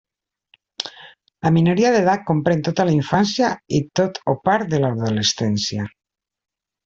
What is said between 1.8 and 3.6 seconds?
d'edat comprèn tota la infància